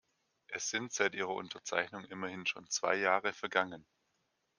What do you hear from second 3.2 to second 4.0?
vergangen.